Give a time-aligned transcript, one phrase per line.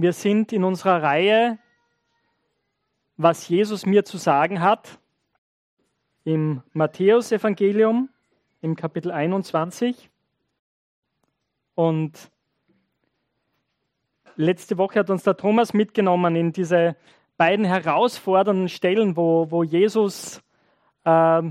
[0.00, 1.58] Wir sind in unserer Reihe,
[3.16, 5.00] was Jesus mir zu sagen hat,
[6.22, 8.08] im Matthäusevangelium
[8.60, 10.08] im Kapitel 21.
[11.74, 12.30] Und
[14.36, 16.94] letzte Woche hat uns der Thomas mitgenommen in diese
[17.36, 20.44] beiden herausfordernden Stellen, wo, wo Jesus
[21.02, 21.42] äh,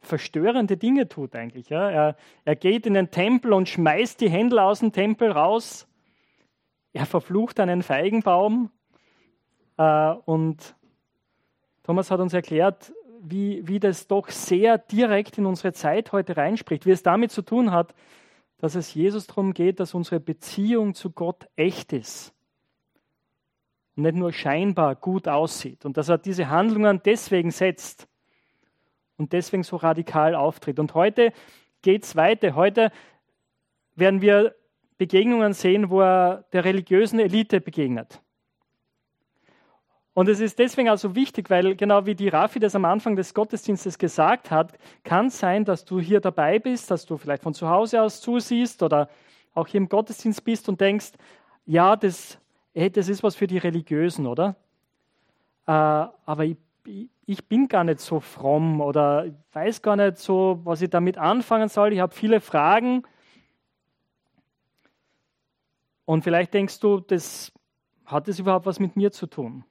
[0.00, 1.68] verstörende Dinge tut eigentlich.
[1.68, 1.88] Ja.
[1.88, 5.86] Er, er geht in den Tempel und schmeißt die Händler aus dem Tempel raus
[6.96, 8.70] er verflucht einen Feigenbaum
[9.76, 10.74] äh, und
[11.82, 16.86] Thomas hat uns erklärt, wie, wie das doch sehr direkt in unsere Zeit heute reinspricht,
[16.86, 17.94] wie es damit zu tun hat,
[18.58, 22.32] dass es Jesus darum geht, dass unsere Beziehung zu Gott echt ist
[23.94, 28.08] und nicht nur scheinbar gut aussieht und dass er diese Handlungen deswegen setzt
[29.18, 30.78] und deswegen so radikal auftritt.
[30.78, 31.32] Und heute
[31.82, 32.54] geht es weiter.
[32.54, 32.90] Heute
[33.94, 34.54] werden wir
[34.98, 38.20] Begegnungen sehen, wo er der religiösen Elite begegnet.
[40.14, 43.34] Und es ist deswegen also wichtig, weil genau wie die Rafi das am Anfang des
[43.34, 44.72] Gottesdienstes gesagt hat,
[45.04, 48.22] kann es sein, dass du hier dabei bist, dass du vielleicht von zu Hause aus
[48.22, 49.10] zusiehst oder
[49.52, 51.12] auch hier im Gottesdienst bist und denkst,
[51.66, 52.38] ja, das,
[52.72, 54.56] hey, das ist was für die Religiösen, oder?
[55.66, 56.56] Äh, aber ich,
[57.26, 61.68] ich bin gar nicht so fromm oder weiß gar nicht so, was ich damit anfangen
[61.68, 61.92] soll.
[61.92, 63.02] Ich habe viele Fragen
[66.06, 67.52] und vielleicht denkst du, das
[68.06, 69.64] hat das überhaupt was mit mir zu tun?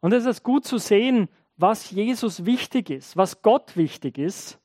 [0.00, 4.60] Und es ist gut zu sehen, was Jesus wichtig ist, was Gott wichtig ist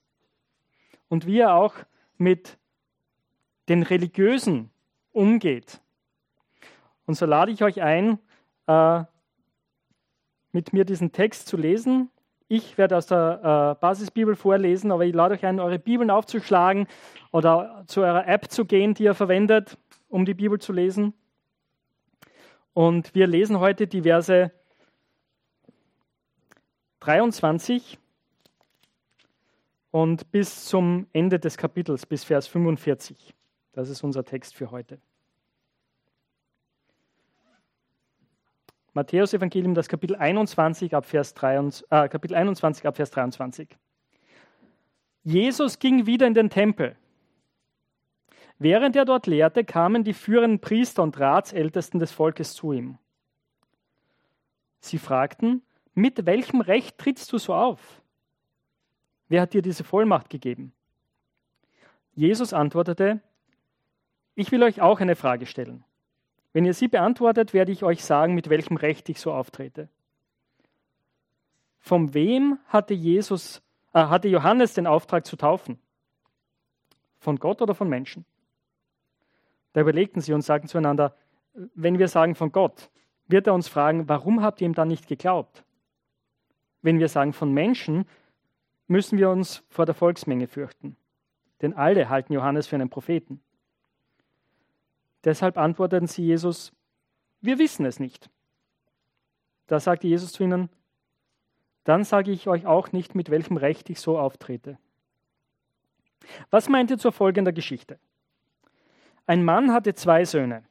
[1.09, 1.73] und wie er auch
[2.17, 2.59] mit
[3.67, 4.69] den Religiösen
[5.11, 5.81] umgeht.
[7.05, 8.19] Und so lade ich euch ein,
[8.67, 9.03] äh,
[10.51, 12.09] mit mir diesen Text zu lesen.
[12.47, 16.87] Ich werde aus der äh, Basisbibel vorlesen, aber ich lade euch ein, eure Bibeln aufzuschlagen
[17.31, 19.77] oder zu eurer App zu gehen, die ihr verwendet
[20.13, 21.13] um die Bibel zu lesen.
[22.73, 24.51] Und wir lesen heute die Verse
[26.99, 27.97] 23
[29.89, 33.33] und bis zum Ende des Kapitels, bis Vers 45.
[33.73, 34.99] Das ist unser Text für heute.
[38.93, 43.75] Matthäus Evangelium, das Kapitel 21 ab Vers, 23, äh, Kapitel 21 ab Vers 23.
[45.23, 46.95] Jesus ging wieder in den Tempel
[48.63, 52.97] Während er dort lehrte, kamen die führenden Priester und Ratsältesten des Volkes zu ihm.
[54.79, 55.63] Sie fragten,
[55.93, 58.01] mit welchem Recht trittst du so auf?
[59.27, 60.71] Wer hat dir diese Vollmacht gegeben?
[62.15, 63.19] Jesus antwortete,
[64.33, 65.83] ich will euch auch eine Frage stellen.
[66.53, 69.89] Wenn ihr sie beantwortet, werde ich euch sagen, mit welchem Recht ich so auftrete.
[71.79, 75.79] Von wem hatte Jesus, äh, hatte Johannes den Auftrag zu taufen?
[77.19, 78.23] Von Gott oder von Menschen?
[79.73, 81.15] Da überlegten sie und sagten zueinander,
[81.53, 82.89] wenn wir sagen von Gott,
[83.27, 85.63] wird er uns fragen, warum habt ihr ihm dann nicht geglaubt?
[86.81, 88.05] Wenn wir sagen von Menschen,
[88.87, 90.97] müssen wir uns vor der Volksmenge fürchten,
[91.61, 93.41] denn alle halten Johannes für einen Propheten.
[95.23, 96.73] Deshalb antworteten sie Jesus,
[97.41, 98.29] wir wissen es nicht.
[99.67, 100.69] Da sagte Jesus zu ihnen,
[101.85, 104.77] dann sage ich euch auch nicht, mit welchem Recht ich so auftrete.
[106.49, 107.99] Was meint ihr zur folgenden Geschichte?
[109.25, 110.63] Ein Mann hatte zwei Söhne.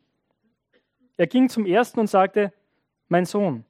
[1.16, 2.52] Er ging zum ersten und sagte,
[3.08, 3.64] mein Sohn,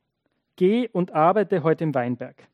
[0.57, 2.49] geh und arbeite heute im Weinberg.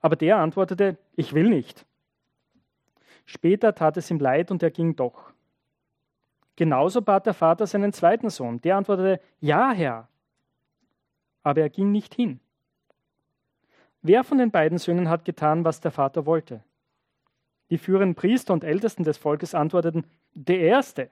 [0.00, 1.84] Aber der antwortete, ich will nicht.
[3.24, 5.32] Später tat es ihm leid und er ging doch.
[6.54, 8.60] Genauso bat der Vater seinen zweiten Sohn.
[8.62, 10.08] Der antwortete, ja, Herr.
[11.42, 12.40] Aber er ging nicht hin.
[14.00, 16.62] Wer von den beiden Söhnen hat getan, was der Vater wollte?
[17.70, 21.10] Die führenden Priester und Ältesten des Volkes antworteten, der Erste.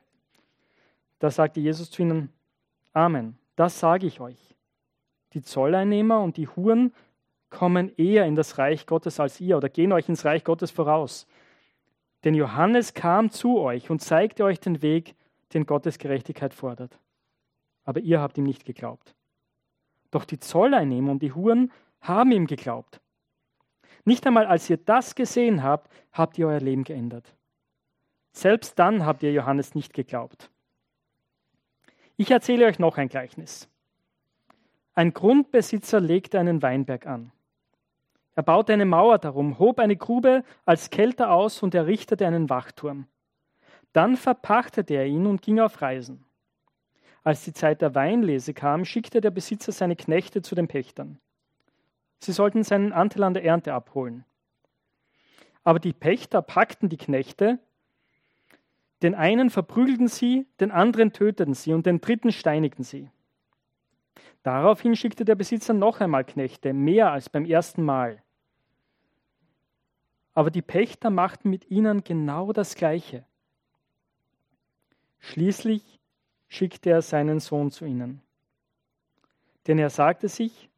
[1.18, 2.32] Da sagte Jesus zu ihnen,
[2.92, 4.54] Amen, das sage ich euch.
[5.32, 6.92] Die Zolleinnehmer und die Huren
[7.50, 11.26] kommen eher in das Reich Gottes als ihr oder gehen euch ins Reich Gottes voraus.
[12.22, 15.14] Denn Johannes kam zu euch und zeigte euch den Weg,
[15.54, 16.98] den Gottes Gerechtigkeit fordert.
[17.84, 19.14] Aber ihr habt ihm nicht geglaubt.
[20.10, 23.00] Doch die Zolleinnehmer und die Huren haben ihm geglaubt.
[24.04, 27.34] Nicht einmal als ihr das gesehen habt, habt ihr euer Leben geändert.
[28.34, 30.50] Selbst dann habt ihr Johannes nicht geglaubt.
[32.16, 33.68] Ich erzähle euch noch ein Gleichnis.
[34.92, 37.30] Ein Grundbesitzer legte einen Weinberg an.
[38.34, 43.06] Er baute eine Mauer darum, hob eine Grube als Kelter aus und errichtete einen Wachturm.
[43.92, 46.24] Dann verpachtete er ihn und ging auf Reisen.
[47.22, 51.20] Als die Zeit der Weinlese kam, schickte der Besitzer seine Knechte zu den Pächtern.
[52.18, 54.24] Sie sollten seinen Anteil an der Ernte abholen.
[55.62, 57.60] Aber die Pächter packten die Knechte,
[59.02, 63.10] Den einen verprügelten sie, den anderen töteten sie und den dritten steinigten sie.
[64.42, 68.22] Daraufhin schickte der Besitzer noch einmal Knechte, mehr als beim ersten Mal.
[70.34, 73.24] Aber die Pächter machten mit ihnen genau das Gleiche.
[75.20, 76.00] Schließlich
[76.48, 78.20] schickte er seinen Sohn zu ihnen.
[79.66, 80.70] Denn er sagte sich,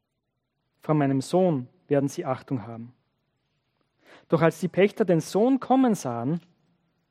[0.79, 2.93] von meinem Sohn werden sie Achtung haben.
[4.29, 6.39] Doch als die Pächter den Sohn kommen sahen,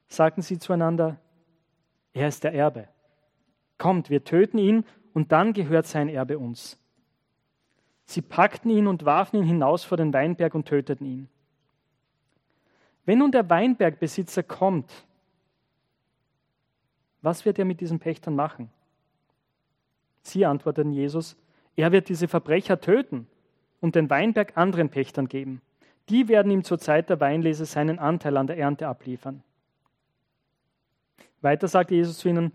[0.08, 1.19] sagten sie zueinander,
[2.12, 2.88] er ist der Erbe.
[3.79, 6.79] Kommt, wir töten ihn und dann gehört sein Erbe uns.
[8.05, 11.29] Sie packten ihn und warfen ihn hinaus vor den Weinberg und töteten ihn.
[13.05, 14.91] Wenn nun der Weinbergbesitzer kommt,
[17.23, 18.70] was wird er mit diesen Pächtern machen?
[20.23, 21.37] Sie antworteten Jesus,
[21.76, 23.26] er wird diese Verbrecher töten
[23.81, 25.61] und den Weinberg anderen Pächtern geben.
[26.09, 29.43] Die werden ihm zur Zeit der Weinlese seinen Anteil an der Ernte abliefern.
[31.43, 32.53] Weiter sagte Jesus zu ihnen,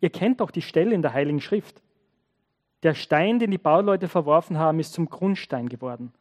[0.00, 1.82] ihr kennt doch die Stelle in der Heiligen Schrift.
[2.82, 6.12] Der Stein, den die Bauleute verworfen haben, ist zum Grundstein geworden.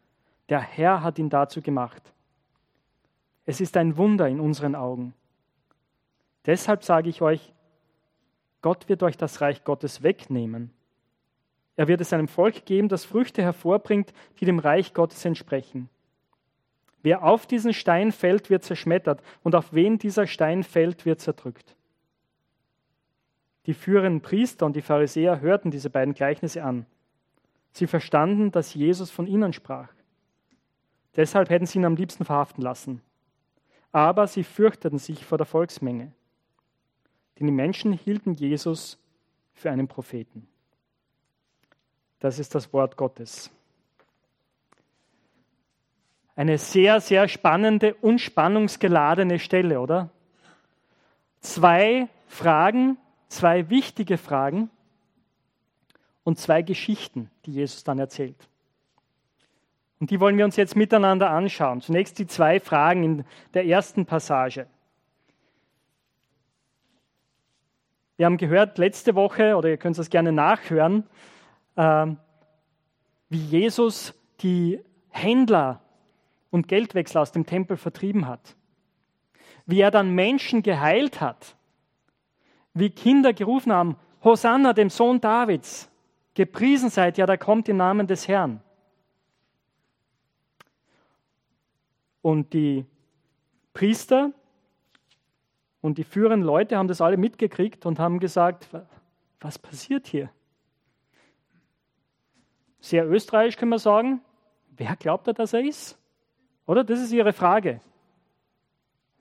[0.49, 2.13] Der Herr hat ihn dazu gemacht.
[3.45, 5.13] Es ist ein Wunder in unseren Augen.
[6.45, 7.53] Deshalb sage ich euch,
[8.61, 10.71] Gott wird euch das Reich Gottes wegnehmen.
[11.75, 15.89] Er wird es einem Volk geben, das Früchte hervorbringt, die dem Reich Gottes entsprechen.
[17.03, 21.75] Wer auf diesen Stein fällt, wird zerschmettert, und auf wen dieser Stein fällt, wird zerdrückt.
[23.65, 26.85] Die führenden Priester und die Pharisäer hörten diese beiden Gleichnisse an.
[27.71, 29.89] Sie verstanden, dass Jesus von ihnen sprach.
[31.15, 33.01] Deshalb hätten sie ihn am liebsten verhaften lassen.
[33.91, 36.11] Aber sie fürchteten sich vor der Volksmenge.
[37.39, 38.99] Denn die Menschen hielten Jesus
[39.53, 40.47] für einen Propheten.
[42.19, 43.49] Das ist das Wort Gottes.
[46.35, 50.09] Eine sehr, sehr spannende und spannungsgeladene Stelle, oder?
[51.39, 54.69] Zwei Fragen, zwei wichtige Fragen
[56.23, 58.49] und zwei Geschichten, die Jesus dann erzählt.
[59.99, 61.81] Und die wollen wir uns jetzt miteinander anschauen.
[61.81, 64.67] Zunächst die zwei Fragen in der ersten Passage.
[68.17, 71.05] Wir haben gehört letzte Woche, oder ihr könnt es gerne nachhören,
[71.75, 72.17] ähm,
[73.29, 74.79] wie Jesus die
[75.09, 75.81] Händler
[76.49, 78.55] und Geldwechsler aus dem Tempel vertrieben hat.
[79.65, 81.55] Wie er dann Menschen geheilt hat
[82.75, 85.89] wie Kinder gerufen haben, Hosanna, dem Sohn Davids,
[86.35, 88.61] gepriesen seid, ja, da kommt im Namen des Herrn.
[92.21, 92.85] Und die
[93.73, 94.31] Priester
[95.81, 98.67] und die führenden Leute haben das alle mitgekriegt und haben gesagt,
[99.39, 100.29] was passiert hier?
[102.79, 104.21] Sehr österreichisch können wir sagen,
[104.71, 105.97] wer glaubt er, dass er ist?
[106.65, 106.83] Oder?
[106.83, 107.79] Das ist ihre Frage.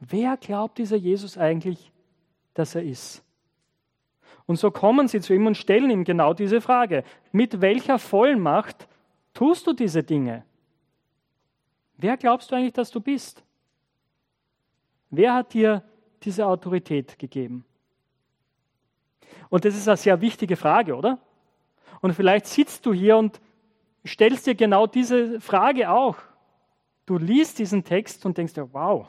[0.00, 1.92] Wer glaubt dieser Jesus eigentlich,
[2.54, 3.23] dass er ist?
[4.46, 7.04] Und so kommen sie zu ihm und stellen ihm genau diese Frage.
[7.32, 8.88] Mit welcher Vollmacht
[9.32, 10.44] tust du diese Dinge?
[11.96, 13.42] Wer glaubst du eigentlich, dass du bist?
[15.10, 15.82] Wer hat dir
[16.22, 17.64] diese Autorität gegeben?
[19.48, 21.18] Und das ist eine sehr wichtige Frage, oder?
[22.00, 23.40] Und vielleicht sitzt du hier und
[24.06, 26.16] stellst dir genau diese Frage auch.
[27.06, 29.08] Du liest diesen Text und denkst dir, wow,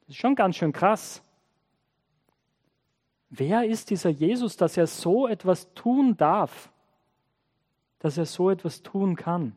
[0.00, 1.22] das ist schon ganz schön krass.
[3.30, 6.72] Wer ist dieser Jesus, dass er so etwas tun darf,
[8.00, 9.54] dass er so etwas tun kann?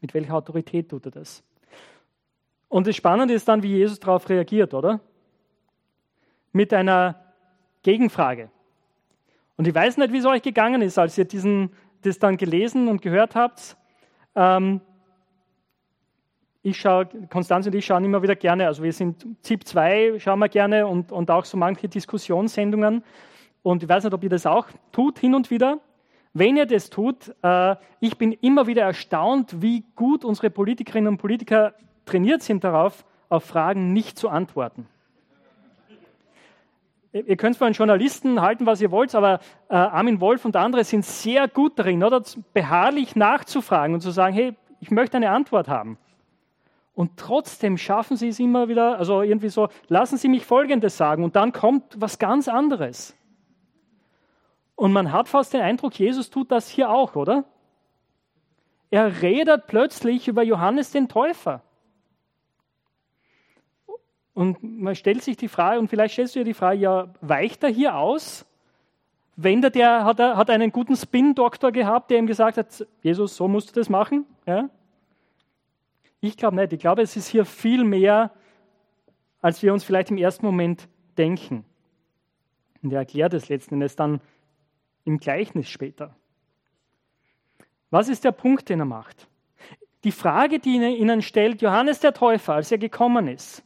[0.00, 1.44] Mit welcher Autorität tut er das?
[2.68, 4.98] Und das Spannende ist dann, wie Jesus darauf reagiert, oder?
[6.50, 7.22] Mit einer
[7.82, 8.50] Gegenfrage.
[9.56, 12.88] Und ich weiß nicht, wie es euch gegangen ist, als ihr diesen, das dann gelesen
[12.88, 13.76] und gehört habt.
[14.34, 14.80] Ähm,
[16.62, 20.38] ich schaue, Konstanz und ich schauen immer wieder gerne, also wir sind ZIP 2, schauen
[20.38, 23.02] wir gerne und, und auch so manche Diskussionssendungen.
[23.62, 25.78] Und ich weiß nicht, ob ihr das auch tut, hin und wieder.
[26.34, 31.18] Wenn ihr das tut, äh, ich bin immer wieder erstaunt, wie gut unsere Politikerinnen und
[31.18, 31.74] Politiker
[32.06, 34.86] trainiert sind darauf, auf Fragen nicht zu antworten.
[37.12, 41.04] Ihr könnt von Journalisten halten, was ihr wollt, aber äh, Armin Wolf und andere sind
[41.04, 42.22] sehr gut darin, oder
[42.54, 45.98] beharrlich nachzufragen und zu sagen, hey, ich möchte eine Antwort haben.
[46.94, 51.24] Und trotzdem schaffen sie es immer wieder, also irgendwie so, lassen Sie mich Folgendes sagen
[51.24, 53.16] und dann kommt was ganz anderes.
[54.76, 57.44] Und man hat fast den Eindruck, Jesus tut das hier auch, oder?
[58.90, 61.62] Er redet plötzlich über Johannes den Täufer.
[64.34, 67.62] Und man stellt sich die Frage, und vielleicht stellst du dir die Frage, ja, weicht
[67.62, 68.44] er hier aus?
[69.36, 73.36] Wenn der, der hat, er, hat einen guten Spin-Doktor gehabt, der ihm gesagt hat, Jesus,
[73.36, 74.26] so musst du das machen.
[74.46, 74.68] Ja?
[76.22, 76.72] Ich glaube nicht.
[76.72, 78.32] Ich glaube, es ist hier viel mehr
[79.42, 80.88] als wir uns vielleicht im ersten Moment
[81.18, 81.64] denken.
[82.82, 84.20] Und er erklärt es letzten Endes dann
[85.04, 86.16] im Gleichnis später.
[87.90, 89.28] Was ist der Punkt, den er macht?
[90.04, 93.62] Die Frage, die ihnen stellt Johannes der Täufer, als er gekommen ist.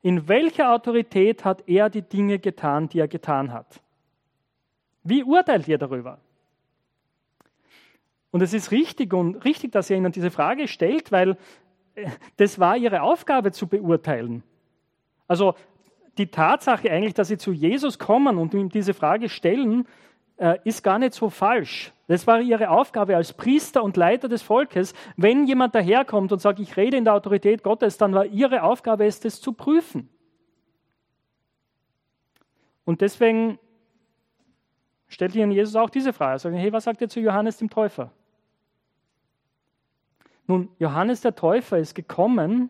[0.00, 3.82] In welcher Autorität hat er die Dinge getan, die er getan hat?
[5.04, 6.18] Wie urteilt ihr darüber?
[8.32, 11.36] Und es ist richtig und richtig, dass er ihnen diese Frage stellt, weil
[11.94, 12.08] äh,
[12.38, 14.42] das war ihre Aufgabe zu beurteilen.
[15.28, 15.54] Also
[16.18, 19.86] die Tatsache eigentlich, dass sie zu Jesus kommen und ihm diese Frage stellen,
[20.38, 21.92] äh, ist gar nicht so falsch.
[22.08, 24.94] Das war ihre Aufgabe als Priester und Leiter des Volkes.
[25.16, 29.04] Wenn jemand daherkommt und sagt, ich rede in der Autorität Gottes, dann war ihre Aufgabe
[29.04, 30.08] es, das zu prüfen.
[32.84, 33.58] Und deswegen
[35.06, 36.38] stellt ihnen Jesus auch diese Frage.
[36.38, 38.10] Sagen, hey, was sagt ihr zu Johannes dem Täufer?
[40.52, 42.68] Nun, Johannes der Täufer ist gekommen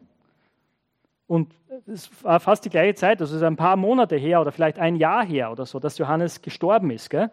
[1.26, 1.52] und
[1.88, 4.78] es war fast die gleiche Zeit, also es ist ein paar Monate her oder vielleicht
[4.78, 7.10] ein Jahr her oder so, dass Johannes gestorben ist.
[7.10, 7.32] Gell?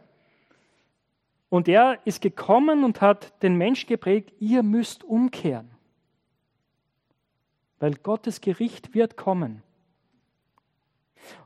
[1.49, 5.69] Und er ist gekommen und hat den Menschen geprägt, ihr müsst umkehren,
[7.79, 9.61] weil Gottes Gericht wird kommen.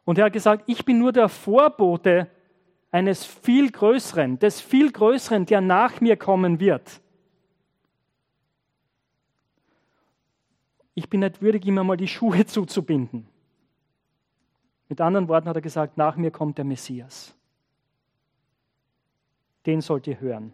[0.05, 2.29] Und er hat gesagt, ich bin nur der Vorbote
[2.89, 7.02] eines viel Größeren, des viel Größeren, der nach mir kommen wird.
[10.95, 13.27] Ich bin nicht würdig, ihm einmal die Schuhe zuzubinden.
[14.89, 17.33] Mit anderen Worten hat er gesagt, nach mir kommt der Messias.
[19.65, 20.53] Den sollt ihr hören.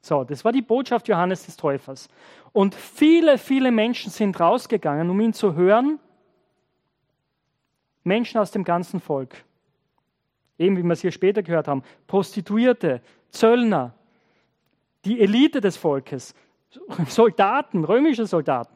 [0.00, 2.08] So, das war die Botschaft Johannes des Täufers.
[2.52, 5.98] Und viele, viele Menschen sind rausgegangen, um ihn zu hören.
[8.04, 9.44] Menschen aus dem ganzen Volk.
[10.58, 11.82] Eben wie wir es hier später gehört haben.
[12.06, 13.94] Prostituierte, Zöllner,
[15.04, 16.34] die Elite des Volkes,
[17.08, 18.74] Soldaten, römische Soldaten.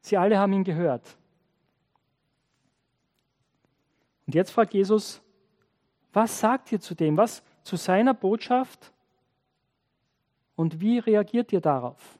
[0.00, 1.16] Sie alle haben ihn gehört.
[4.26, 5.22] Und jetzt fragt Jesus,
[6.12, 7.16] was sagt ihr zu dem?
[7.16, 8.92] Was zu seiner Botschaft?
[10.54, 12.18] Und wie reagiert ihr darauf?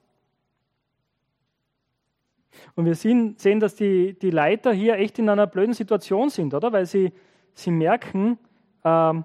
[2.74, 6.54] Und wir sehen, sehen dass die, die Leiter hier echt in einer blöden Situation sind,
[6.54, 6.72] oder?
[6.72, 7.12] Weil sie,
[7.54, 8.38] sie merken,
[8.84, 9.24] ähm,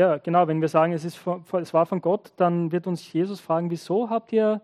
[0.00, 3.12] ja, genau, wenn wir sagen, es, ist von, es war von Gott, dann wird uns
[3.12, 4.62] Jesus fragen, wieso habt ihr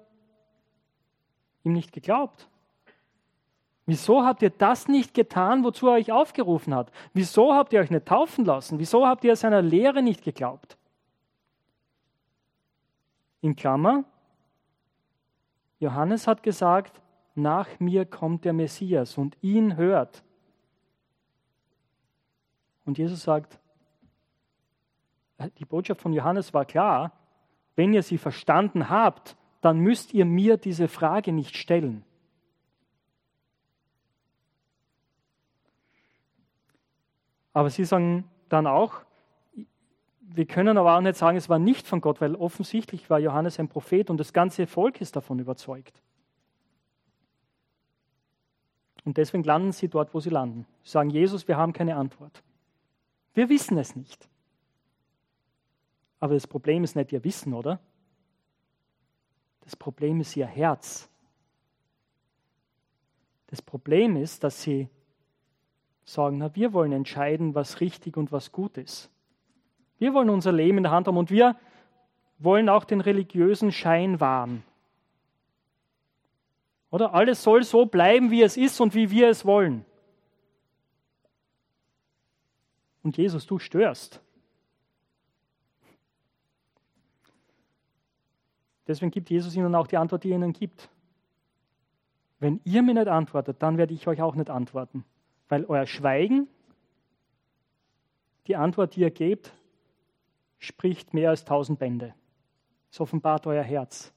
[1.63, 2.49] ihm nicht geglaubt?
[3.85, 6.91] Wieso habt ihr das nicht getan, wozu er euch aufgerufen hat?
[7.13, 8.79] Wieso habt ihr euch nicht taufen lassen?
[8.79, 10.79] Wieso habt ihr seiner Lehre nicht geglaubt?
[13.43, 14.05] In Klammer,
[15.81, 17.03] Johannes hat gesagt,
[17.35, 20.25] nach mir kommt der Messias und ihn hört.
[22.87, 23.61] Und Jesus sagt,
[25.59, 27.13] die Botschaft von Johannes war klar,
[27.75, 32.05] wenn ihr sie verstanden habt, dann müsst ihr mir diese Frage nicht stellen.
[37.53, 38.95] Aber sie sagen dann auch,
[40.21, 43.59] wir können aber auch nicht sagen, es war nicht von Gott, weil offensichtlich war Johannes
[43.59, 46.03] ein Prophet und das ganze Volk ist davon überzeugt.
[49.05, 50.67] Und deswegen landen sie dort, wo sie landen.
[50.83, 52.43] Sie sagen, Jesus, wir haben keine Antwort.
[53.35, 54.29] Wir wissen es nicht.
[56.27, 57.79] Aber das Problem ist nicht ihr Wissen, oder?
[59.61, 61.09] Das Problem ist ihr Herz.
[63.47, 64.89] Das Problem ist, dass sie
[66.05, 69.09] sagen, na, wir wollen entscheiden, was richtig und was gut ist.
[69.99, 71.57] Wir wollen unser Leben in der Hand haben und wir
[72.41, 74.65] wollen auch den religiösen Schein wahren.
[76.91, 79.85] Oder alles soll so bleiben, wie es ist und wie wir es wollen.
[83.05, 84.21] Und Jesus, du störst.
[88.87, 90.89] Deswegen gibt Jesus ihnen auch die Antwort, die er ihnen gibt.
[92.39, 95.05] Wenn ihr mir nicht antwortet, dann werde ich euch auch nicht antworten.
[95.49, 96.49] Weil euer Schweigen,
[98.47, 99.53] die Antwort, die ihr gebt,
[100.59, 102.15] spricht mehr als tausend Bände.
[102.91, 104.13] Es offenbart euer Herz.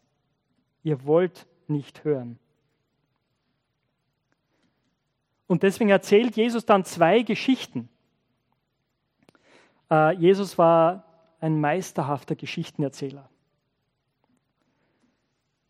[0.84, 2.40] Ihr wollt nicht hören.
[5.48, 7.90] Und deswegen erzählt Jesus dann zwei Geschichten.
[9.90, 11.06] Äh, Jesus war
[11.40, 13.30] ein meisterhafter Geschichtenerzähler.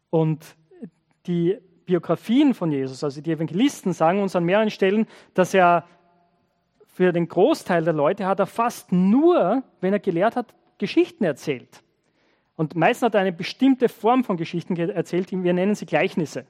[0.09, 0.55] Und
[1.27, 5.87] die Biografien von Jesus, also die Evangelisten, sagen uns an mehreren Stellen, dass er
[6.87, 11.83] für den Großteil der Leute hat er fast nur, wenn er gelehrt hat, Geschichten erzählt.
[12.55, 16.45] Und meistens hat er eine bestimmte Form von Geschichten erzählt, wir nennen sie Gleichnisse.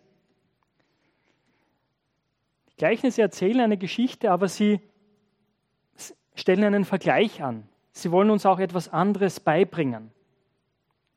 [2.72, 4.80] Die Gleichnisse erzählen eine Geschichte, aber sie
[6.34, 7.68] stellen einen Vergleich an.
[7.92, 10.12] Sie wollen uns auch etwas anderes beibringen.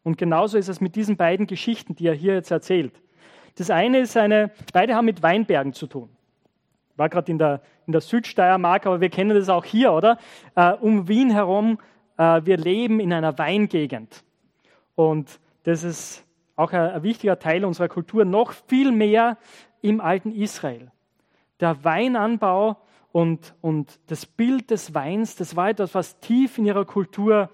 [0.02, 3.00] Und genauso ist es mit diesen beiden Geschichten, die er hier jetzt erzählt.
[3.56, 6.08] Das eine ist eine, beide haben mit Weinbergen zu tun.
[6.96, 10.18] War gerade in der, in der Südsteiermark, aber wir kennen das auch hier, oder?
[10.54, 11.78] Äh, um Wien herum,
[12.16, 14.24] äh, wir leben in einer Weingegend.
[14.94, 16.24] Und das ist
[16.56, 19.38] auch ein, ein wichtiger Teil unserer Kultur, noch viel mehr
[19.80, 20.90] im alten Israel.
[21.60, 22.76] Der Weinanbau
[23.12, 27.50] und, und das Bild des Weins, das war etwas, was tief in ihrer Kultur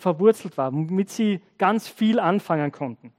[0.00, 3.12] verwurzelt war, womit sie ganz viel anfangen konnten.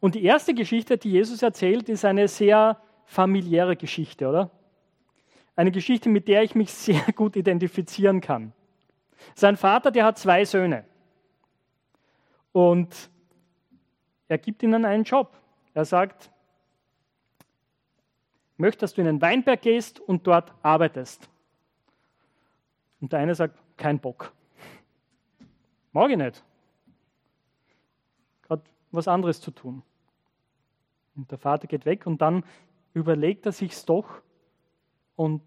[0.00, 4.50] Und die erste Geschichte, die Jesus erzählt, ist eine sehr familiäre Geschichte, oder?
[5.56, 8.52] Eine Geschichte, mit der ich mich sehr gut identifizieren kann.
[9.34, 10.84] Sein Vater, der hat zwei Söhne.
[12.52, 13.10] Und
[14.28, 15.36] er gibt ihnen einen Job.
[15.74, 16.30] Er sagt,
[18.56, 21.28] möchte, dass du in den Weinberg gehst und dort arbeitest.
[23.00, 24.32] Und der eine sagt, kein Bock.
[25.98, 26.44] Mag ich nicht.
[28.42, 28.62] Gerade
[28.92, 29.82] was anderes zu tun.
[31.16, 32.44] Und der Vater geht weg und dann
[32.94, 34.22] überlegt er sich's doch
[35.16, 35.42] und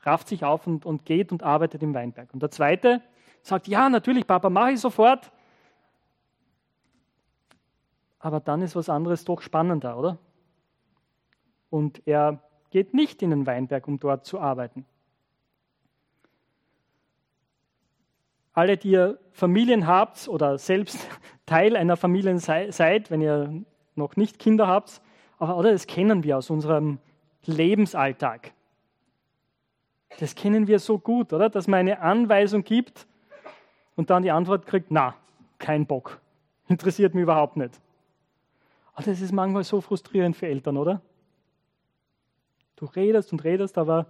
[0.00, 2.28] rafft sich auf und, und geht und arbeitet im Weinberg.
[2.34, 3.00] Und der zweite
[3.40, 5.32] sagt, ja, natürlich, Papa, mache ich sofort.
[8.18, 10.18] Aber dann ist was anderes doch spannender, oder?
[11.70, 14.84] Und er geht nicht in den Weinberg, um dort zu arbeiten.
[18.54, 21.06] Alle, die ihr Familien habt oder selbst
[21.46, 23.62] Teil einer Familie seid, wenn ihr
[23.96, 25.02] noch nicht Kinder habt,
[25.38, 26.98] oder das kennen wir aus unserem
[27.44, 28.52] Lebensalltag.
[30.20, 31.50] Das kennen wir so gut, oder?
[31.50, 33.06] Dass man eine Anweisung gibt
[33.96, 35.14] und dann die Antwort kriegt, na,
[35.58, 36.20] kein Bock,
[36.68, 37.80] interessiert mich überhaupt nicht.
[38.94, 41.00] Aber das ist manchmal so frustrierend für Eltern, oder?
[42.76, 44.06] Du redest und redest, aber,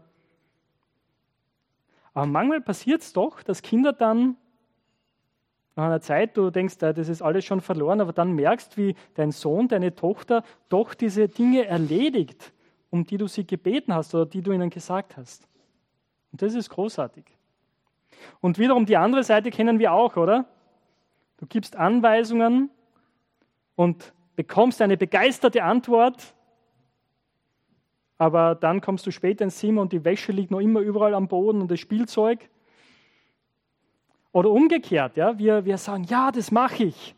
[2.14, 4.36] aber manchmal passiert es doch, dass Kinder dann
[5.76, 9.32] nach einer Zeit, du denkst, das ist alles schon verloren, aber dann merkst, wie dein
[9.32, 12.52] Sohn, deine Tochter doch diese Dinge erledigt,
[12.90, 15.48] um die du sie gebeten hast oder die du ihnen gesagt hast.
[16.30, 17.24] Und das ist großartig.
[18.40, 20.46] Und wiederum die andere Seite kennen wir auch, oder?
[21.38, 22.70] Du gibst Anweisungen
[23.74, 26.33] und bekommst eine begeisterte Antwort
[28.18, 31.28] aber dann kommst du später ins Zimmer und die Wäsche liegt noch immer überall am
[31.28, 32.48] Boden und das Spielzeug.
[34.32, 37.14] Oder umgekehrt, ja, wir, wir sagen, ja, das mache ich.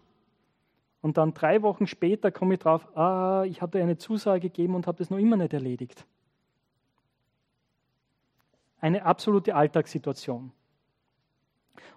[1.00, 4.74] Und dann drei Wochen später komme ich drauf, ah, ich habe dir eine Zusage gegeben
[4.74, 6.06] und habe das noch immer nicht erledigt.
[8.80, 10.52] Eine absolute Alltagssituation.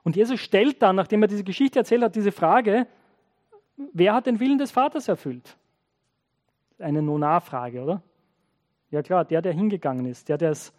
[0.04, 2.88] Und Jesus stellt dann, nachdem er diese Geschichte erzählt hat, diese Frage,
[3.94, 5.58] wer hat den Willen des Vaters erfüllt?
[6.78, 8.04] Eine Nona-Frage, oder?
[8.92, 10.74] Ja klar, der, der hingegangen ist, der, der es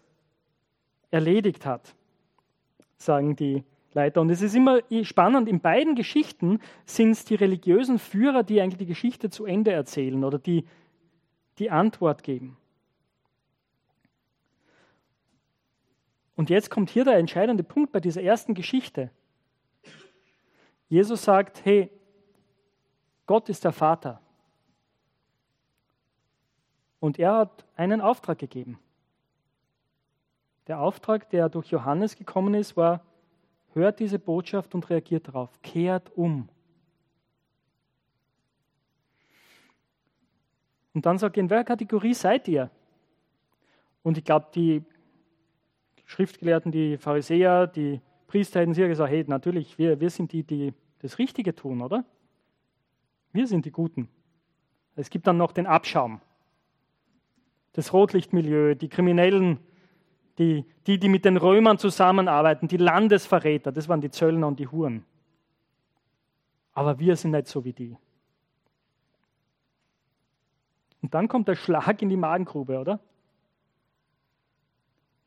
[1.10, 1.94] erledigt hat,
[2.96, 4.20] sagen die Leiter.
[4.20, 8.78] Und es ist immer spannend, in beiden Geschichten sind es die religiösen Führer, die eigentlich
[8.78, 10.64] die Geschichte zu Ende erzählen oder die
[11.60, 12.56] die Antwort geben.
[16.34, 19.10] Und jetzt kommt hier der entscheidende Punkt bei dieser ersten Geschichte.
[20.88, 21.90] Jesus sagt, hey,
[23.26, 24.22] Gott ist der Vater.
[27.00, 28.78] Und er hat einen Auftrag gegeben.
[30.66, 33.02] Der Auftrag, der durch Johannes gekommen ist, war,
[33.72, 36.48] hört diese Botschaft und reagiert darauf, kehrt um.
[40.92, 42.70] Und dann sagt er, in welcher Kategorie seid ihr?
[44.02, 44.84] Und ich glaube, die
[46.04, 50.74] Schriftgelehrten, die Pharisäer, die Priester hätten sicher gesagt, hey, natürlich, wir, wir sind die, die
[50.98, 52.04] das Richtige tun, oder?
[53.32, 54.08] Wir sind die Guten.
[54.96, 56.20] Es gibt dann noch den Abschaum
[57.72, 59.60] das Rotlichtmilieu, die Kriminellen,
[60.38, 64.68] die, die, die mit den Römern zusammenarbeiten, die Landesverräter, das waren die Zöllner und die
[64.68, 65.04] Huren.
[66.72, 67.96] Aber wir sind nicht so wie die.
[71.02, 73.00] Und dann kommt der Schlag in die Magengrube, oder?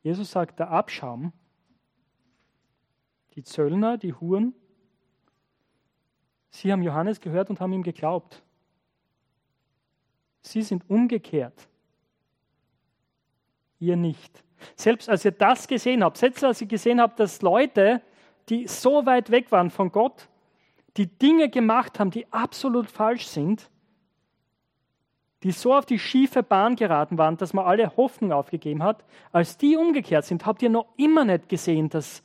[0.01, 1.31] Jesus sagt, der Abschaum,
[3.35, 4.53] die Zöllner, die Huren,
[6.49, 8.43] sie haben Johannes gehört und haben ihm geglaubt.
[10.41, 11.69] Sie sind umgekehrt
[13.83, 14.43] ihr nicht.
[14.75, 18.01] Selbst als ihr das gesehen habt, selbst als ihr gesehen habt, dass Leute,
[18.49, 20.29] die so weit weg waren von Gott,
[20.97, 23.69] die Dinge gemacht haben, die absolut falsch sind,
[25.43, 29.57] die so auf die schiefe Bahn geraten waren, dass man alle Hoffnung aufgegeben hat, als
[29.57, 32.23] die umgekehrt sind, habt ihr noch immer nicht gesehen, dass,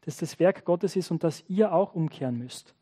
[0.00, 2.74] dass das Werk Gottes ist und dass ihr auch umkehren müsst.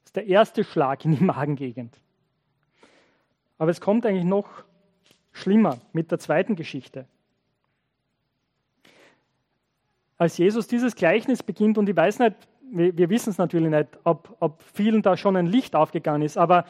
[0.00, 2.00] Das ist der erste Schlag in die Magengegend.
[3.62, 4.48] Aber es kommt eigentlich noch
[5.30, 7.06] schlimmer mit der zweiten Geschichte.
[10.18, 12.34] Als Jesus dieses Gleichnis beginnt, und ich weiß nicht,
[12.72, 16.64] wir, wissen es natürlich nicht, ob, ob vielen da schon ein Licht aufgegangen ist, aber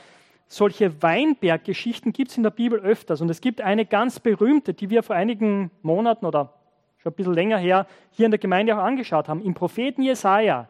[0.48, 3.22] solche Weinberggeschichten gibt es in der Bibel öfters.
[3.22, 6.52] Und es gibt eine ganz berühmte, die wir vor einigen Monaten oder
[6.98, 10.68] schon ein bisschen länger her hier in der Gemeinde auch angeschaut haben, im Propheten Jesaja,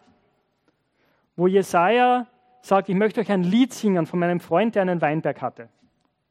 [1.34, 2.28] wo Jesaja
[2.60, 5.68] sagt: Ich möchte euch ein Lied singen von meinem Freund, der einen Weinberg hatte.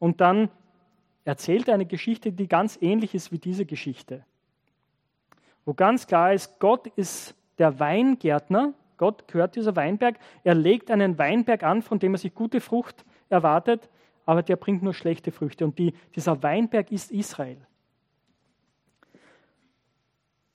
[0.02, 0.50] Und dann
[1.26, 4.26] erzählt er eine Geschichte, die ganz ähnlich ist wie diese Geschichte.
[5.64, 11.20] Wo ganz klar ist, Gott ist der Weingärtner, Gott gehört dieser Weinberg, er legt einen
[11.20, 13.92] Weinberg an, von dem er sich gute Frucht erwartet,
[14.26, 15.66] aber der bringt nur schlechte Früchte.
[15.66, 17.58] Und die, dieser Weinberg ist Israel.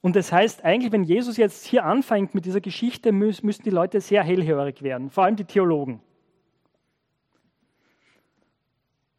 [0.00, 4.00] Und das heißt eigentlich, wenn Jesus jetzt hier anfängt mit dieser Geschichte, müssen die Leute
[4.00, 6.00] sehr hellhörig werden, vor allem die Theologen.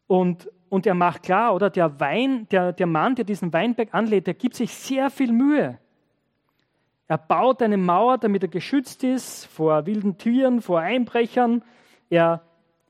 [0.08, 4.26] Und, und er macht klar, oder der, Wein, der, der Mann, der diesen Weinberg anlädt,
[4.26, 5.78] der gibt sich sehr viel Mühe.
[7.06, 11.62] Er baut eine Mauer, damit er geschützt ist vor wilden Tieren, vor Einbrechern.
[12.10, 12.42] Er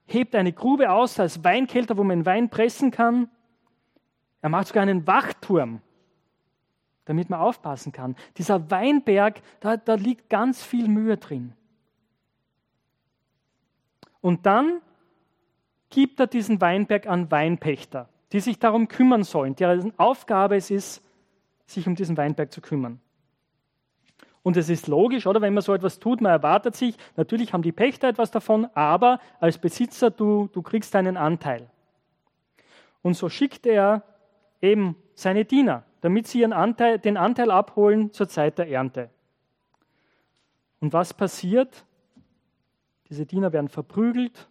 [0.06, 3.28] hebt eine Grube aus als Weinkelter, wo man Wein pressen kann.
[4.40, 5.80] Er macht sogar einen Wachturm,
[7.04, 8.16] damit man aufpassen kann.
[8.36, 11.52] Dieser Weinberg, da, da liegt ganz viel Mühe drin.
[14.20, 14.80] Und dann
[15.90, 21.02] gibt er diesen Weinberg an Weinpächter, die sich darum kümmern sollen, deren Aufgabe es ist,
[21.66, 23.00] sich um diesen Weinberg zu kümmern.
[24.42, 25.40] Und es ist logisch, oder?
[25.40, 29.20] Wenn man so etwas tut, man erwartet sich, natürlich haben die Pächter etwas davon, aber
[29.40, 31.68] als Besitzer, du, du kriegst deinen Anteil.
[33.02, 34.02] Und so schickt er
[34.62, 39.10] eben seine Diener, damit sie ihren Anteil, den Anteil abholen zur Zeit der Ernte.
[40.80, 41.84] Und was passiert?
[43.10, 44.48] Diese Diener werden verprügelt,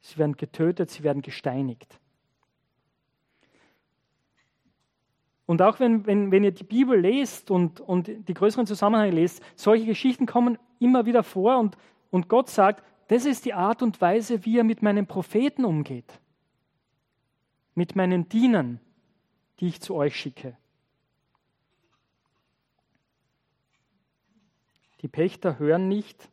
[0.00, 1.98] sie werden getötet, sie werden gesteinigt.
[5.46, 9.42] Und auch wenn, wenn, wenn ihr die Bibel lest und, und die größeren Zusammenhänge lest,
[9.56, 11.78] solche Geschichten kommen immer wieder vor und,
[12.10, 16.20] und Gott sagt, das ist die Art und Weise, wie er mit meinen Propheten umgeht,
[17.74, 18.78] mit meinen Dienern,
[19.60, 20.54] die ich zu euch schicke.
[25.00, 26.28] Die Pächter hören nicht,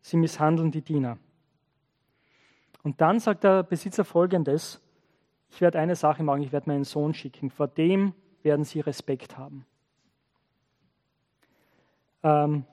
[0.00, 1.18] sie misshandeln die Diener.
[2.82, 4.80] Und dann sagt der Besitzer folgendes,
[5.50, 9.36] ich werde eine Sache machen, ich werde meinen Sohn schicken, vor dem werden sie Respekt
[9.36, 9.66] haben.
[12.22, 12.64] Ähm,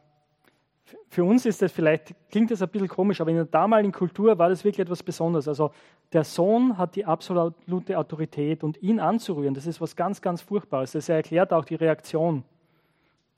[1.09, 4.37] für uns ist das vielleicht, klingt das ein bisschen komisch, aber in der damaligen Kultur
[4.37, 5.47] war das wirklich etwas Besonderes.
[5.47, 5.71] Also
[6.13, 10.93] der Sohn hat die absolute Autorität und ihn anzurühren, das ist was ganz, ganz Furchtbares.
[10.93, 12.43] Das erklärt auch die Reaktion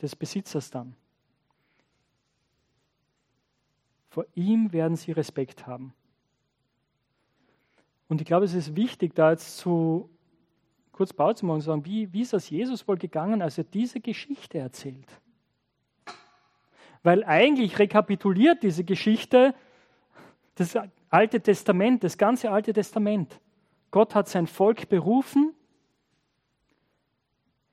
[0.02, 0.96] des Besitzers dann.
[4.10, 5.94] Vor ihm werden sie Respekt haben.
[8.10, 10.10] Und ich glaube, es ist wichtig, da jetzt zu
[10.92, 13.64] kurz Pause zu machen und sagen, wie, wie ist das Jesus wohl gegangen, als er
[13.64, 15.08] diese Geschichte erzählt?
[17.04, 19.56] Weil eigentlich rekapituliert diese Geschichte
[20.56, 20.78] das
[21.10, 23.40] Alte Testament, das ganze Alte Testament.
[23.92, 25.54] Gott hat sein Volk berufen,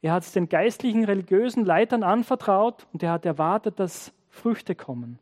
[0.03, 5.19] er hat es den geistlichen, religiösen Leitern anvertraut und er hat erwartet, dass Früchte kommen.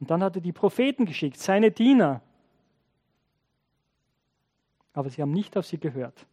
[0.00, 2.20] Und dann hat er die Propheten geschickt, seine Diener.
[4.92, 6.26] Aber sie haben nicht auf sie gehört.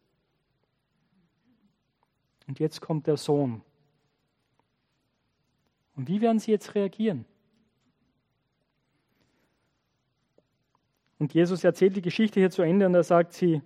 [2.46, 3.62] Und jetzt kommt der Sohn.
[5.96, 7.24] Und wie werden sie jetzt reagieren?
[11.18, 13.60] Und Jesus erzählt die Geschichte hier zu Ende und er sagt, sie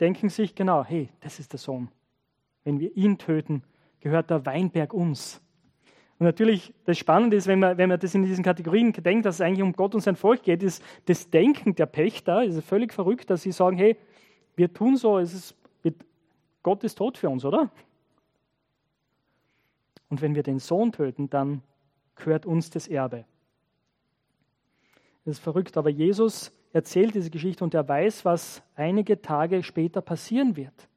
[0.00, 1.88] denken sich genau, hey, das ist der Sohn.
[2.64, 3.62] Wenn wir ihn töten,
[4.00, 5.40] gehört der Weinberg uns.
[6.18, 9.36] Und natürlich, das Spannende ist, wenn man, wenn man das in diesen Kategorien denkt, dass
[9.36, 12.92] es eigentlich um Gott und sein Volk geht, ist das Denken der Pächter, ist völlig
[12.92, 13.96] verrückt, dass sie sagen, hey,
[14.60, 15.56] wir tun so, es ist,
[16.62, 17.70] Gott ist tot für uns, oder?
[20.10, 21.62] Und wenn wir den Sohn töten, dann
[22.14, 23.24] gehört uns das Erbe.
[25.24, 30.02] Das ist verrückt, aber Jesus erzählt diese Geschichte und er weiß, was einige Tage später
[30.02, 30.88] passieren wird.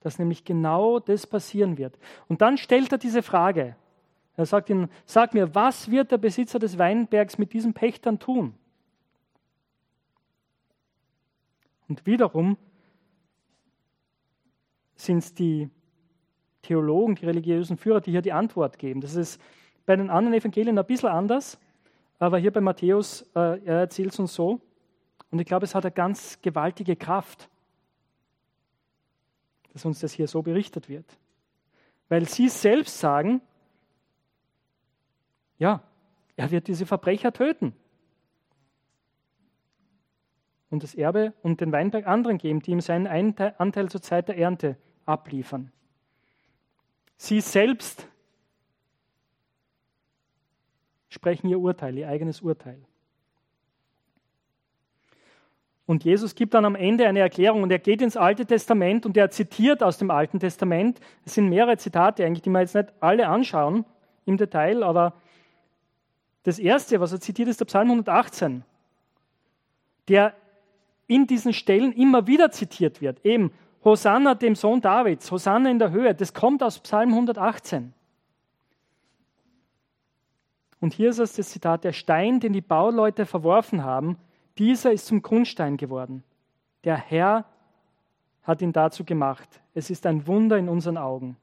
[0.00, 1.96] Dass nämlich genau das passieren wird.
[2.26, 3.76] Und dann stellt er diese Frage.
[4.36, 8.54] Er sagt ihnen, sag mir, was wird der Besitzer des Weinbergs mit diesen Pächtern tun?
[11.88, 12.56] Und wiederum
[14.96, 15.68] sind es die
[16.62, 19.00] Theologen, die religiösen Führer, die hier die Antwort geben.
[19.00, 19.40] Das ist
[19.86, 21.58] bei den anderen Evangelien ein bisschen anders,
[22.18, 24.60] aber hier bei Matthäus, äh, er erzählt es uns so.
[25.30, 27.50] Und ich glaube, es hat eine ganz gewaltige Kraft,
[29.72, 31.18] dass uns das hier so berichtet wird.
[32.08, 33.42] Weil sie selbst sagen,
[35.58, 35.82] ja,
[36.36, 37.74] er wird diese Verbrecher töten.
[40.74, 44.36] Und das Erbe und den Weinberg anderen geben, die ihm seinen Anteil zur Zeit der
[44.36, 45.70] Ernte abliefern.
[47.16, 48.08] Sie selbst
[51.08, 52.80] sprechen ihr Urteil, ihr eigenes Urteil.
[55.86, 59.16] Und Jesus gibt dann am Ende eine Erklärung und er geht ins Alte Testament und
[59.16, 60.98] er zitiert aus dem Alten Testament.
[61.24, 63.84] Es sind mehrere Zitate eigentlich, die wir jetzt nicht alle anschauen
[64.26, 65.14] im Detail, aber
[66.42, 68.64] das erste, was er zitiert, ist der Psalm 118,
[70.08, 70.34] der
[71.06, 73.24] in diesen Stellen immer wieder zitiert wird.
[73.24, 73.52] Eben
[73.84, 77.92] Hosanna dem Sohn Davids, Hosanna in der Höhe, das kommt aus Psalm 118.
[80.80, 84.18] Und hier ist es das Zitat, der Stein, den die Bauleute verworfen haben,
[84.58, 86.22] dieser ist zum Grundstein geworden.
[86.84, 87.46] Der Herr
[88.42, 89.48] hat ihn dazu gemacht.
[89.74, 91.36] Es ist ein Wunder in unseren Augen.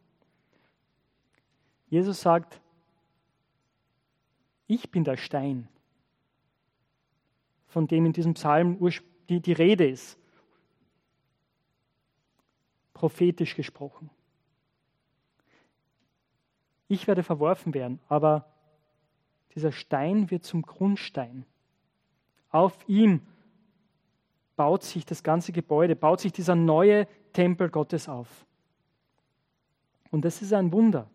[1.89, 2.61] Jesus sagt,
[4.67, 5.67] ich bin der Stein,
[7.67, 8.77] von dem in diesem Psalm
[9.31, 10.17] die, die Rede ist.
[12.93, 14.09] Prophetisch gesprochen.
[16.87, 18.45] Ich werde verworfen werden, aber
[19.55, 21.45] dieser Stein wird zum Grundstein.
[22.49, 23.21] Auf ihm
[24.57, 28.45] baut sich das ganze Gebäude, baut sich dieser neue Tempel Gottes auf.
[30.11, 31.09] Und das ist ein Wunder.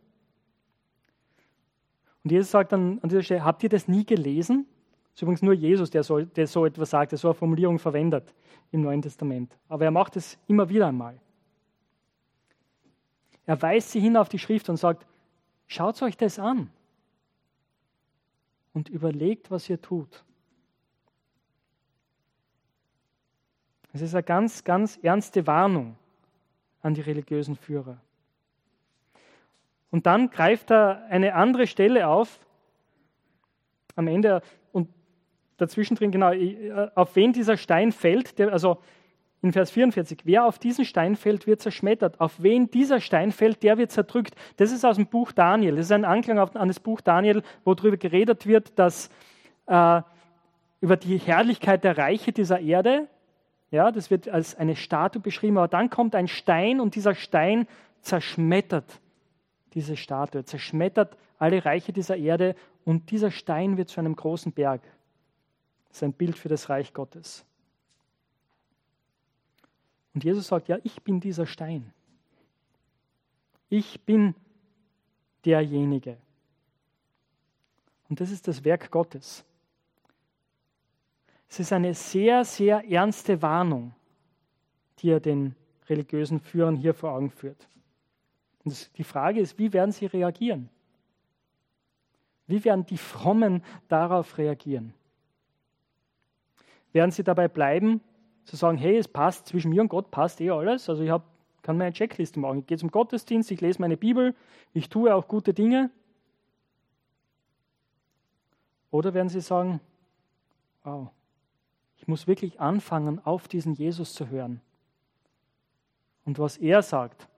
[2.24, 4.66] Und Jesus sagt dann an dieser Stelle, habt ihr das nie gelesen?
[5.16, 8.35] Ist übrigens nur Jesus, der so, der so etwas sagt, der so eine Formulierung verwendet
[8.70, 9.50] im Neuen Testament.
[9.66, 11.18] Aber er macht es immer wieder einmal.
[13.46, 15.07] Er weist sie hin auf die Schrift und sagt,
[15.68, 16.68] schaut euch das an
[18.74, 20.22] und überlegt, was ihr tut.
[23.94, 25.96] Es ist eine ganz, ganz ernste Warnung
[26.83, 27.96] an die religiösen Führer.
[29.90, 32.38] Und dann greift er eine andere Stelle auf,
[33.94, 34.42] am Ende,
[35.57, 38.79] dazwischen drin, genau, äh, auf wen dieser Stein fällt, der, also
[39.42, 42.21] in Vers 44, wer auf diesen Stein fällt, wird zerschmettert.
[42.21, 44.35] Auf wen dieser Stein fällt, der wird zerdrückt.
[44.57, 45.77] Das ist aus dem Buch Daniel.
[45.77, 49.11] Das ist ein Anklang an das Buch Daniel, wo darüber geredet wird, dass
[49.66, 50.01] äh,
[50.81, 53.09] über die Herrlichkeit der Reiche dieser Erde,
[53.71, 57.66] ja, das wird als eine Statue beschrieben, aber dann kommt ein Stein und dieser Stein
[58.01, 59.01] zerschmettert
[59.75, 64.81] diese Statue, zerschmettert alle Reiche dieser Erde und dieser Stein wird zu einem großen Berg.
[65.96, 67.46] Ist ein Bild für das Reich Gottes.
[70.12, 71.90] Und Jesus sagt, ja, ich bin dieser Stein.
[73.70, 74.35] Ich bin
[75.46, 76.18] derjenige.
[78.11, 79.42] Und das ist das Werk Gottes.
[81.48, 83.94] Es ist eine sehr, sehr ernste Warnung,
[84.98, 85.56] die er den
[85.88, 87.70] religiösen Führern hier vor Augen führt.
[88.64, 90.68] Und die Frage ist, wie werden sie reagieren?
[92.46, 94.92] Wie werden die Frommen darauf reagieren?
[96.96, 98.00] Werden sie dabei bleiben,
[98.44, 101.26] zu sagen, hey, es passt, zwischen mir und Gott passt eh alles, also ich hab,
[101.61, 102.61] kann meine Checkliste machen.
[102.61, 104.35] Ich gehe zum Gottesdienst, ich lese meine Bibel,
[104.72, 105.90] ich tue auch gute Dinge.
[108.90, 109.78] Oder werden sie sagen,
[110.85, 111.11] wow,
[111.98, 114.62] ich muss wirklich anfangen, auf diesen Jesus zu hören.
[116.24, 117.28] Und was er sagt,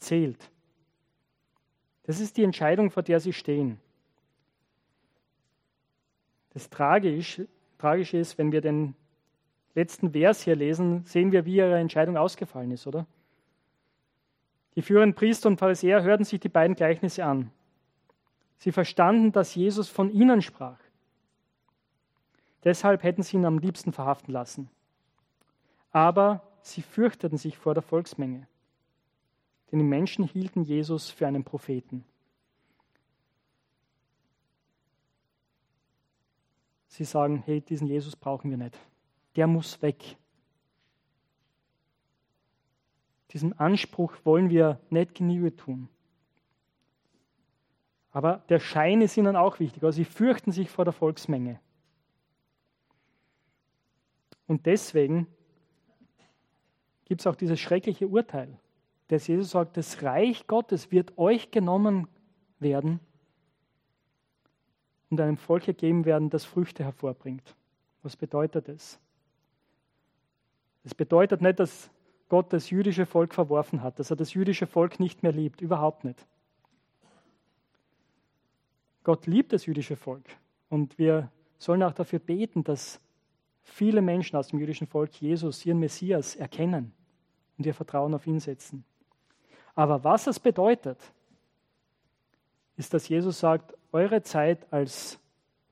[0.00, 0.50] zählt.
[2.02, 3.80] Das ist die Entscheidung, vor der sie stehen.
[6.50, 7.48] Das Tragische,
[7.80, 8.94] Tragische ist, wenn wir den
[9.74, 13.06] letzten Vers hier lesen, sehen wir, wie ihre Entscheidung ausgefallen ist, oder?
[14.76, 17.50] Die führenden Priester und Pharisäer hörten sich die beiden Gleichnisse an.
[18.58, 20.78] Sie verstanden, dass Jesus von ihnen sprach.
[22.64, 24.68] Deshalb hätten sie ihn am liebsten verhaften lassen.
[25.90, 28.46] Aber sie fürchteten sich vor der Volksmenge,
[29.72, 32.04] denn die Menschen hielten Jesus für einen Propheten.
[37.00, 38.78] Sie sagen, hey, diesen Jesus brauchen wir nicht.
[39.34, 40.18] Der muss weg.
[43.30, 45.88] Diesem Anspruch wollen wir nicht Genüge tun.
[48.10, 49.82] Aber der Schein ist ihnen auch wichtig.
[49.82, 51.58] Also sie fürchten sich vor der Volksmenge.
[54.46, 55.26] Und deswegen
[57.06, 58.60] gibt es auch dieses schreckliche Urteil,
[59.08, 62.08] dass Jesus sagt, das Reich Gottes wird euch genommen
[62.58, 63.00] werden
[65.10, 67.54] und einem Volk gegeben werden, das Früchte hervorbringt.
[68.02, 68.98] Was bedeutet das?
[70.84, 71.90] Es bedeutet nicht, dass
[72.28, 76.04] Gott das jüdische Volk verworfen hat, dass er das jüdische Volk nicht mehr liebt, überhaupt
[76.04, 76.26] nicht.
[79.02, 80.24] Gott liebt das jüdische Volk
[80.68, 83.00] und wir sollen auch dafür beten, dass
[83.62, 86.92] viele Menschen aus dem jüdischen Volk Jesus, ihren Messias, erkennen
[87.58, 88.84] und ihr Vertrauen auf ihn setzen.
[89.74, 90.98] Aber was es bedeutet,
[92.76, 95.18] ist, dass Jesus sagt, eure Zeit als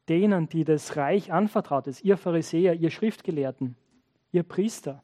[0.08, 3.76] denen, die das Reich anvertraut ist, ihr Pharisäer, ihr Schriftgelehrten,
[4.32, 5.02] ihr Priester,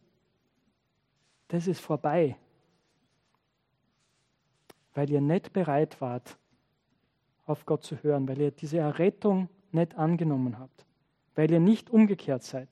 [1.48, 2.37] das ist vorbei,
[4.94, 6.37] weil ihr nicht bereit wart,
[7.46, 10.87] auf Gott zu hören, weil ihr diese Errettung nicht angenommen habt,
[11.35, 12.68] weil ihr nicht umgekehrt seid.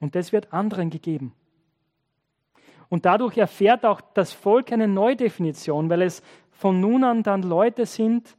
[0.00, 1.34] Und das wird anderen gegeben.
[2.88, 7.86] Und dadurch erfährt auch das Volk eine Neudefinition, weil es von nun an dann Leute
[7.86, 8.36] sind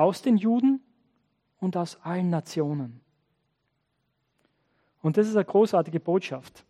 [0.00, 0.80] aus den Juden
[1.58, 3.02] und aus allen Nationen.
[5.02, 6.64] Und das ist eine großartige Botschaft.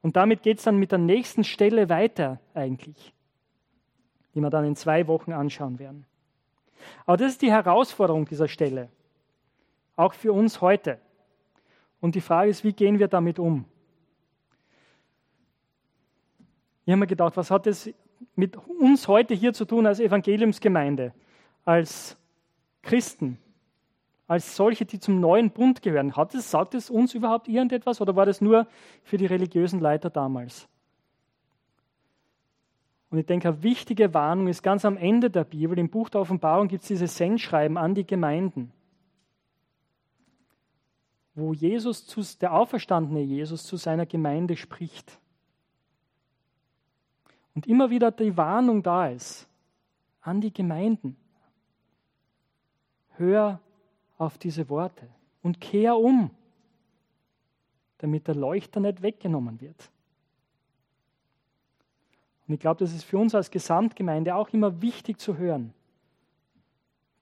[0.00, 3.12] Und damit geht es dann mit der nächsten Stelle weiter eigentlich,
[4.34, 6.06] die wir dann in zwei Wochen anschauen werden.
[7.04, 8.88] Aber das ist die Herausforderung dieser Stelle,
[9.96, 10.98] auch für uns heute.
[12.00, 13.66] Und die Frage ist, wie gehen wir damit um?
[16.86, 17.92] Ich habe mir gedacht, was hat es
[18.36, 21.12] mit uns heute hier zu tun als Evangeliumsgemeinde,
[21.66, 22.16] als
[22.82, 23.38] Christen,
[24.26, 26.16] als solche, die zum neuen Bund gehören?
[26.16, 28.66] Hat es, sagt es uns überhaupt irgendetwas oder war das nur
[29.02, 30.68] für die religiösen Leiter damals?
[33.10, 35.76] Und ich denke, eine wichtige Warnung ist ganz am Ende der Bibel.
[35.78, 38.72] Im Buch der Offenbarung gibt es dieses Sendschreiben an die Gemeinden,
[41.34, 45.18] wo Jesus, zu, der auferstandene Jesus, zu seiner Gemeinde spricht.
[47.56, 49.48] Und immer wieder die Warnung da ist
[50.20, 51.16] an die Gemeinden.
[53.20, 53.60] Hör
[54.16, 55.06] auf diese Worte
[55.42, 56.30] und kehr um,
[57.98, 59.90] damit der Leuchter nicht weggenommen wird.
[62.48, 65.74] Und ich glaube, das ist für uns als Gesamtgemeinde auch immer wichtig zu hören,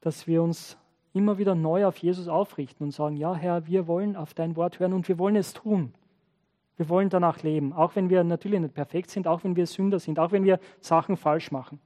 [0.00, 0.78] dass wir uns
[1.14, 4.78] immer wieder neu auf Jesus aufrichten und sagen, ja Herr, wir wollen auf dein Wort
[4.78, 5.92] hören und wir wollen es tun.
[6.76, 9.98] Wir wollen danach leben, auch wenn wir natürlich nicht perfekt sind, auch wenn wir Sünder
[9.98, 11.80] sind, auch wenn wir Sachen falsch machen.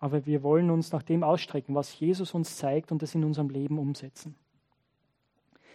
[0.00, 3.48] Aber wir wollen uns nach dem ausstrecken, was Jesus uns zeigt und das in unserem
[3.48, 4.34] Leben umsetzen.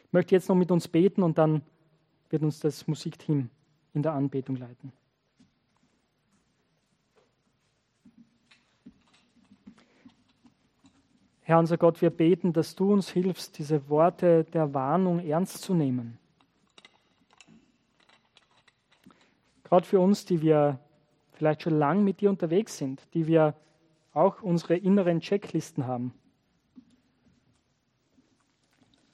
[0.06, 1.62] Ich möchte jetzt noch mit uns beten und dann
[2.30, 3.50] wird uns das Musikteam
[3.94, 4.92] in der Anbetung leiten.
[11.42, 15.74] Herr unser Gott, wir beten, dass du uns hilfst, diese Worte der Warnung ernst zu
[15.76, 16.18] nehmen
[19.66, 20.80] Gerade für uns, die wir
[21.34, 23.56] vielleicht schon lang mit dir unterwegs sind, die wir
[24.16, 26.14] auch unsere inneren Checklisten haben.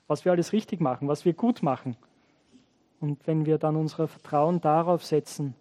[0.07, 1.97] Was wir alles richtig machen, was wir gut machen.
[2.99, 5.55] Und wenn wir dann unser Vertrauen darauf setzen,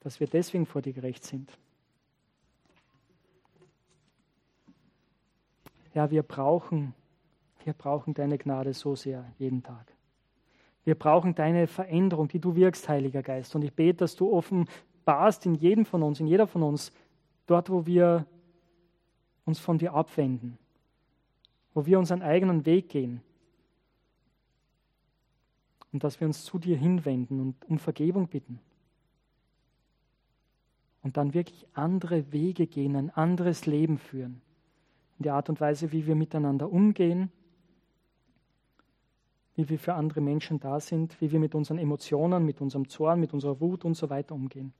[0.00, 1.56] dass wir deswegen vor dir gerecht sind.
[5.94, 6.94] Ja, wir brauchen,
[7.64, 9.92] wir brauchen deine Gnade so sehr jeden Tag.
[10.84, 13.54] Wir brauchen deine Veränderung, die du wirkst, Heiliger Geist.
[13.54, 16.90] Und ich bete, dass du offenbarst in jedem von uns, in jeder von uns,
[17.46, 18.26] dort, wo wir
[19.44, 20.58] uns von dir abwenden,
[21.74, 23.20] wo wir unseren eigenen Weg gehen.
[25.92, 28.60] Und dass wir uns zu dir hinwenden und um Vergebung bitten.
[31.02, 34.40] Und dann wirklich andere Wege gehen, ein anderes Leben führen.
[35.18, 37.30] In der Art und Weise, wie wir miteinander umgehen
[39.54, 43.20] wie wir für andere Menschen da sind, wie wir mit unseren Emotionen, mit unserem Zorn,
[43.20, 44.72] mit unserer Wut und so weiter umgehen.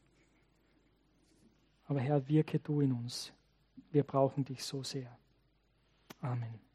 [1.86, 3.32] Aber Herr, wirke du in uns.
[3.90, 5.16] Wir brauchen dich so sehr.
[6.20, 6.71] Amen.